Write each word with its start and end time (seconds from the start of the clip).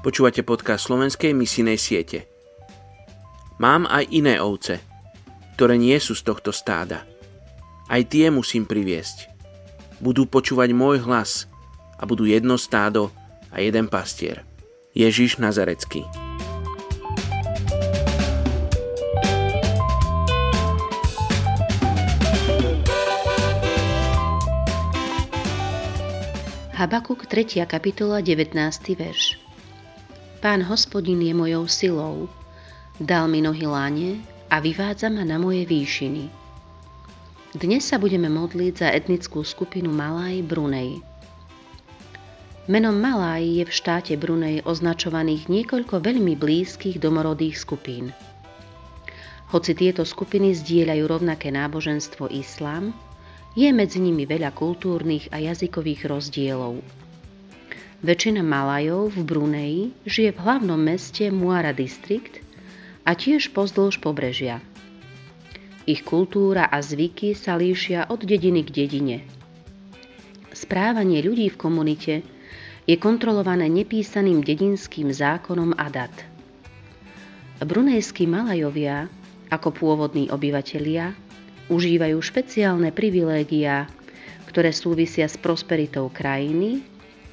Počúvate 0.00 0.40
podcast 0.40 0.88
slovenskej 0.88 1.36
misijnej 1.36 1.76
siete. 1.76 2.24
Mám 3.60 3.84
aj 3.84 4.08
iné 4.08 4.40
ovce, 4.40 4.80
ktoré 5.60 5.76
nie 5.76 5.92
sú 6.00 6.16
z 6.16 6.24
tohto 6.24 6.56
stáda. 6.56 7.04
Aj 7.84 8.00
tie 8.08 8.32
musím 8.32 8.64
priviesť. 8.64 9.28
Budú 10.00 10.24
počúvať 10.24 10.72
môj 10.72 11.04
hlas 11.04 11.52
a 12.00 12.08
budú 12.08 12.24
jedno 12.24 12.56
stádo 12.56 13.12
a 13.52 13.60
jeden 13.60 13.92
pastier. 13.92 14.40
Ježiš 14.96 15.36
Nazarecký. 15.36 16.08
Habakuk 26.72 27.28
3. 27.28 27.68
kapitola 27.68 28.24
19. 28.24 28.56
verš 28.96 29.49
Pán 30.40 30.64
hospodin 30.64 31.20
je 31.20 31.36
mojou 31.36 31.68
silou, 31.68 32.24
dal 32.96 33.28
mi 33.28 33.44
nohy 33.44 33.68
láne 33.68 34.24
a 34.48 34.56
vyvádza 34.56 35.12
ma 35.12 35.20
na 35.20 35.36
moje 35.36 35.68
výšiny. 35.68 36.32
Dnes 37.60 37.84
sa 37.84 38.00
budeme 38.00 38.32
modliť 38.32 38.72
za 38.72 38.88
etnickú 38.88 39.44
skupinu 39.44 39.92
Malaj 39.92 40.40
Brunej. 40.48 41.04
Menom 42.72 42.96
Malaj 42.96 43.44
je 43.44 43.64
v 43.68 43.72
štáte 43.84 44.16
Brunej 44.16 44.64
označovaných 44.64 45.52
niekoľko 45.52 46.00
veľmi 46.00 46.32
blízkych 46.40 46.96
domorodých 46.96 47.60
skupín. 47.60 48.16
Hoci 49.52 49.76
tieto 49.76 50.08
skupiny 50.08 50.56
zdieľajú 50.56 51.04
rovnaké 51.04 51.52
náboženstvo 51.52 52.32
islám, 52.32 52.96
je 53.52 53.68
medzi 53.76 54.00
nimi 54.00 54.24
veľa 54.24 54.56
kultúrnych 54.56 55.28
a 55.36 55.36
jazykových 55.36 56.08
rozdielov. 56.08 56.80
Väčšina 58.00 58.40
Malajov 58.40 59.12
v 59.12 59.20
Bruneji 59.28 59.82
žije 60.08 60.32
v 60.32 60.40
hlavnom 60.40 60.80
meste 60.80 61.28
Muara 61.28 61.76
District 61.76 62.40
a 63.04 63.12
tiež 63.12 63.52
pozdĺž 63.52 64.00
pobrežia. 64.00 64.64
Ich 65.84 66.00
kultúra 66.00 66.64
a 66.64 66.80
zvyky 66.80 67.36
sa 67.36 67.60
líšia 67.60 68.08
od 68.08 68.24
dediny 68.24 68.64
k 68.64 68.70
dedine. 68.72 69.16
Správanie 70.56 71.20
ľudí 71.20 71.52
v 71.52 71.60
komunite 71.60 72.14
je 72.88 72.96
kontrolované 72.96 73.68
nepísaným 73.68 74.40
dedinským 74.40 75.12
zákonom 75.12 75.76
Adat. 75.76 76.24
Brunejskí 77.60 78.24
Malajovia, 78.24 79.12
ako 79.52 79.76
pôvodní 79.76 80.32
obyvatelia, 80.32 81.12
užívajú 81.68 82.16
špeciálne 82.16 82.96
privilégia, 82.96 83.92
ktoré 84.48 84.72
súvisia 84.72 85.28
s 85.28 85.36
prosperitou 85.36 86.08
krajiny 86.08 86.89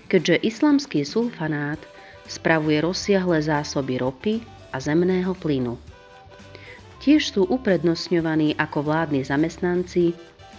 keďže 0.08 0.44
islamský 0.44 1.04
sulfanát 1.04 1.80
spravuje 2.28 2.84
rozsiahle 2.84 3.40
zásoby 3.44 4.00
ropy 4.00 4.34
a 4.72 4.80
zemného 4.80 5.32
plynu. 5.36 5.80
Tiež 7.04 7.32
sú 7.32 7.48
uprednostňovaní 7.48 8.58
ako 8.60 8.84
vládni 8.84 9.24
zamestnanci 9.24 10.12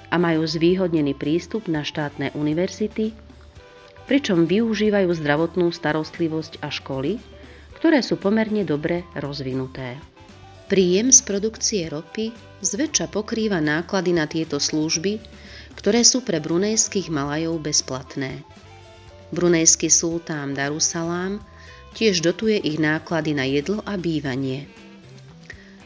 a 0.08 0.16
majú 0.16 0.48
zvýhodnený 0.48 1.12
prístup 1.12 1.68
na 1.68 1.84
štátne 1.84 2.32
univerzity, 2.32 3.12
pričom 4.08 4.48
využívajú 4.48 5.12
zdravotnú 5.12 5.68
starostlivosť 5.68 6.64
a 6.64 6.72
školy, 6.72 7.20
ktoré 7.76 8.00
sú 8.00 8.16
pomerne 8.16 8.64
dobre 8.64 9.04
rozvinuté. 9.12 10.00
Príjem 10.72 11.12
z 11.12 11.20
produkcie 11.24 11.88
ropy 11.88 12.32
zväčša 12.64 13.12
pokrýva 13.12 13.60
náklady 13.60 14.12
na 14.16 14.24
tieto 14.24 14.56
služby, 14.56 15.20
ktoré 15.76 16.04
sú 16.04 16.24
pre 16.24 16.40
brunejských 16.40 17.12
Malajov 17.12 17.60
bezplatné. 17.60 18.44
Brunejský 19.28 19.92
sultán 19.92 20.56
Darussalám 20.56 21.44
tiež 21.92 22.24
dotuje 22.24 22.56
ich 22.64 22.80
náklady 22.80 23.36
na 23.36 23.44
jedlo 23.44 23.84
a 23.84 24.00
bývanie. 24.00 24.64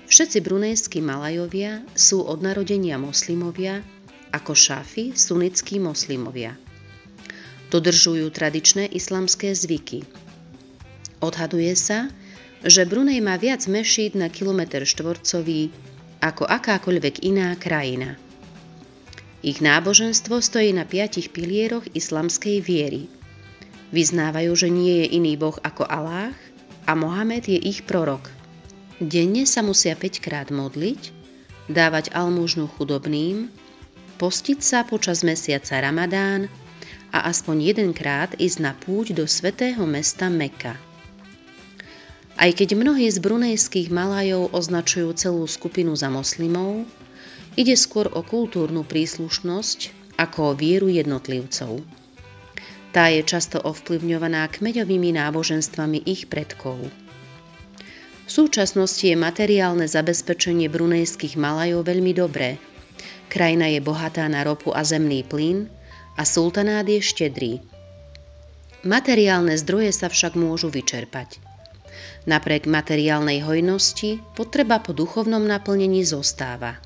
Všetci 0.07 0.39
brunejskí 0.47 1.03
Malajovia 1.03 1.83
sú 1.99 2.23
od 2.23 2.39
narodenia 2.39 3.03
moslimovia, 3.03 3.83
ako 4.31 4.55
šafi 4.55 5.19
sunnickí 5.19 5.83
moslimovia. 5.83 6.55
Dodržujú 7.75 8.31
tradičné 8.31 8.87
islamské 8.95 9.51
zvyky. 9.57 10.07
Odhaduje 11.19 11.75
sa, 11.75 12.15
že 12.63 12.87
Brunej 12.87 13.19
má 13.25 13.35
viac 13.43 13.67
mešít 13.67 14.15
na 14.15 14.31
kilometr 14.31 14.87
štvorcový 14.87 15.75
ako 16.23 16.47
akákoľvek 16.47 17.27
iná 17.27 17.51
krajina. 17.59 18.15
Ich 19.43 19.59
náboženstvo 19.59 20.39
stojí 20.39 20.71
na 20.71 20.87
piatich 20.87 21.35
pilieroch 21.35 21.91
islamskej 21.91 22.63
viery– 22.63 23.03
Vyznávajú, 23.93 24.53
že 24.57 24.73
nie 24.73 25.05
je 25.05 25.21
iný 25.21 25.37
boh 25.37 25.55
ako 25.61 25.85
Allah 25.85 26.33
a 26.89 26.97
Mohamed 26.97 27.45
je 27.45 27.61
ich 27.61 27.85
prorok. 27.85 28.25
Denne 28.97 29.45
sa 29.45 29.61
musia 29.61 29.93
5 29.93 30.25
krát 30.25 30.49
modliť, 30.49 31.13
dávať 31.69 32.09
almužnu 32.17 32.73
chudobným, 32.73 33.53
postiť 34.17 34.59
sa 34.65 34.89
počas 34.89 35.21
mesiaca 35.21 35.77
Ramadán 35.77 36.49
a 37.13 37.29
aspoň 37.29 37.75
jedenkrát 37.75 38.33
ísť 38.41 38.59
na 38.65 38.73
púť 38.73 39.13
do 39.13 39.29
svetého 39.29 39.85
mesta 39.85 40.33
Meka. 40.33 40.73
Aj 42.33 42.49
keď 42.49 42.73
mnohí 42.73 43.13
z 43.13 43.21
brunejských 43.21 43.93
Malajov 43.93 44.57
označujú 44.57 45.13
celú 45.13 45.45
skupinu 45.45 45.93
za 45.93 46.09
moslimov, 46.09 46.89
ide 47.61 47.77
skôr 47.77 48.09
o 48.09 48.25
kultúrnu 48.25 48.89
príslušnosť 48.89 49.93
ako 50.17 50.39
o 50.51 50.57
vieru 50.57 50.89
jednotlivcov. 50.89 52.02
Tá 52.93 53.09
je 53.09 53.25
často 53.25 53.57
ovplyvňovaná 53.57 54.45
kmeňovými 54.53 55.17
náboženstvami 55.17 56.05
ich 56.05 56.29
predkov. 56.29 56.77
V 58.23 58.31
súčasnosti 58.31 59.01
je 59.01 59.17
materiálne 59.17 59.89
zabezpečenie 59.89 60.69
brunejských 60.69 61.41
Malajov 61.41 61.89
veľmi 61.89 62.13
dobré. 62.13 62.61
Krajina 63.33 63.73
je 63.73 63.81
bohatá 63.81 64.29
na 64.29 64.45
ropu 64.45 64.77
a 64.77 64.85
zemný 64.85 65.25
plyn 65.25 65.73
a 66.21 66.29
sultanát 66.29 66.85
je 66.85 67.01
štedrý. 67.01 67.65
Materiálne 68.85 69.57
zdroje 69.57 69.97
sa 69.97 70.13
však 70.13 70.37
môžu 70.37 70.69
vyčerpať. 70.69 71.41
Napriek 72.29 72.69
materiálnej 72.69 73.41
hojnosti 73.41 74.21
potreba 74.37 74.85
po 74.85 74.93
duchovnom 74.93 75.43
naplnení 75.43 76.05
zostáva. 76.05 76.77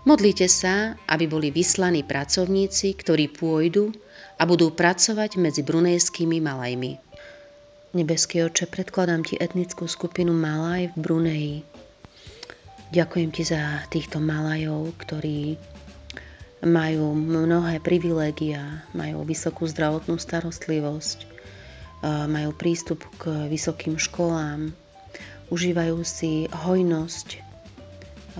Modlite 0.00 0.48
sa, 0.48 0.96
aby 1.04 1.28
boli 1.28 1.52
vyslaní 1.52 2.00
pracovníci, 2.00 2.96
ktorí 2.96 3.28
pôjdu 3.36 3.92
a 4.40 4.48
budú 4.48 4.72
pracovať 4.72 5.36
medzi 5.36 5.60
brunejskými 5.60 6.40
Malajmi. 6.40 6.96
Nebeský 7.92 8.48
oče, 8.48 8.64
predkladám 8.64 9.28
ti 9.28 9.36
etnickú 9.36 9.84
skupinu 9.84 10.32
Malaj 10.32 10.94
v 10.94 10.96
Bruneji. 10.96 11.56
Ďakujem 12.96 13.30
ti 13.34 13.44
za 13.44 13.84
týchto 13.92 14.24
Malajov, 14.24 14.96
ktorí 14.96 15.60
majú 16.64 17.12
mnohé 17.12 17.76
privilégia, 17.84 18.88
majú 18.96 19.20
vysokú 19.28 19.68
zdravotnú 19.68 20.16
starostlivosť, 20.16 21.28
majú 22.08 22.56
prístup 22.56 23.04
k 23.20 23.52
vysokým 23.52 24.00
školám, 24.00 24.72
užívajú 25.52 26.00
si 26.08 26.48
hojnosť 26.48 27.49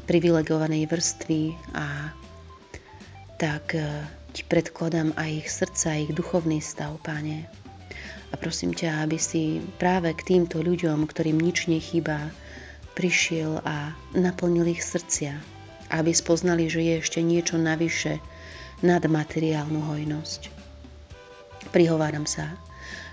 privilegovanej 0.06 0.86
vrstvy 0.86 1.54
a 1.74 2.14
tak 3.40 3.74
ti 4.30 4.42
predkladám 4.46 5.16
aj 5.18 5.30
ich 5.42 5.48
srdca, 5.50 5.98
ich 5.98 6.12
duchovný 6.14 6.62
stav, 6.62 7.00
Pane. 7.02 7.50
A 8.30 8.34
prosím 8.38 8.70
ťa, 8.70 9.02
aby 9.02 9.18
si 9.18 9.58
práve 9.80 10.14
k 10.14 10.22
týmto 10.22 10.62
ľuďom, 10.62 11.02
ktorým 11.08 11.34
nič 11.34 11.66
nechýba, 11.66 12.30
prišiel 12.94 13.58
a 13.66 13.96
naplnil 14.14 14.70
ich 14.70 14.86
srdcia, 14.86 15.34
aby 15.90 16.14
spoznali, 16.14 16.70
že 16.70 16.84
je 16.84 16.94
ešte 17.02 17.20
niečo 17.24 17.58
navyše 17.58 18.22
nad 18.86 19.02
materiálnu 19.02 19.82
hojnosť. 19.82 20.40
Prihováram 21.74 22.24
sa, 22.24 22.54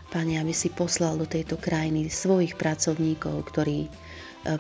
Pane, 0.08 0.40
aby 0.40 0.56
si 0.56 0.72
poslal 0.72 1.20
do 1.20 1.28
tejto 1.28 1.60
krajiny 1.60 2.08
svojich 2.08 2.56
pracovníkov, 2.56 3.44
ktorí 3.52 3.92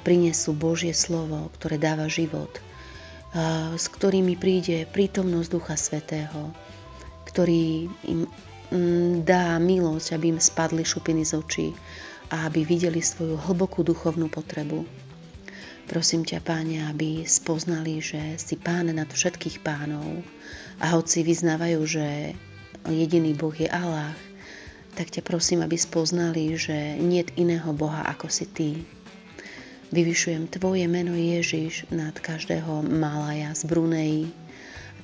prinesú 0.04 0.52
Božie 0.52 0.92
slovo, 0.92 1.48
ktoré 1.56 1.80
dáva 1.80 2.12
život– 2.12 2.52
s 3.76 3.86
ktorými 3.92 4.40
príde 4.40 4.88
prítomnosť 4.88 5.50
Ducha 5.52 5.76
Svetého, 5.76 6.56
ktorý 7.28 7.92
im 8.08 8.26
mm, 8.72 9.28
dá 9.28 9.60
milosť, 9.60 10.16
aby 10.16 10.26
im 10.34 10.40
spadli 10.40 10.88
šupiny 10.88 11.28
z 11.28 11.32
očí 11.38 11.68
a 12.32 12.48
aby 12.48 12.64
videli 12.64 13.04
svoju 13.04 13.36
hlbokú 13.36 13.84
duchovnú 13.84 14.32
potrebu. 14.32 14.88
Prosím 15.88 16.28
ťa, 16.28 16.44
páne, 16.44 16.84
aby 16.92 17.24
spoznali, 17.24 18.04
že 18.04 18.36
si 18.36 18.60
pán 18.60 18.92
nad 18.92 19.08
všetkých 19.08 19.64
pánov 19.64 20.20
a 20.84 20.92
hoci 20.92 21.24
vyznávajú, 21.24 21.80
že 21.88 22.36
jediný 22.92 23.32
Boh 23.32 23.56
je 23.56 23.72
Allah, 23.72 24.12
tak 25.00 25.14
ťa 25.14 25.24
prosím, 25.24 25.64
aby 25.64 25.80
spoznali, 25.80 26.58
že 26.60 27.00
nie 27.00 27.24
iného 27.40 27.72
Boha 27.72 28.04
ako 28.04 28.28
si 28.28 28.50
Ty, 28.52 28.97
Vyvyšujem 29.88 30.52
Tvoje 30.52 30.84
meno 30.92 31.16
Ježiš 31.16 31.88
nad 31.92 32.16
každého 32.20 32.84
Malaja 32.84 33.56
z 33.56 33.64
Bruneji 33.66 34.24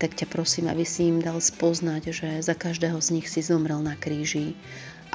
tak 0.04 0.20
ťa 0.20 0.28
prosím, 0.28 0.68
aby 0.68 0.84
si 0.84 1.08
im 1.08 1.24
dal 1.24 1.40
spoznať, 1.40 2.04
že 2.12 2.30
za 2.44 2.52
každého 2.58 3.00
z 3.00 3.10
nich 3.16 3.28
si 3.32 3.40
zomrel 3.40 3.80
na 3.80 3.96
kríži 3.96 4.52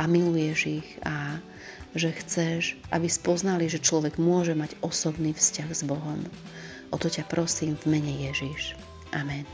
a 0.01 0.09
miluješ 0.09 0.81
ich 0.81 0.89
a 1.05 1.45
že 1.93 2.17
chceš, 2.17 2.81
aby 2.89 3.05
spoznali, 3.05 3.69
že 3.69 3.85
človek 3.85 4.17
môže 4.17 4.57
mať 4.57 4.81
osobný 4.81 5.37
vzťah 5.37 5.71
s 5.73 5.83
Bohom. 5.85 6.25
O 6.89 6.97
to 6.97 7.13
ťa 7.13 7.29
prosím 7.29 7.77
v 7.77 7.99
mene 7.99 8.33
Ježiš. 8.33 8.81
Amen. 9.13 9.45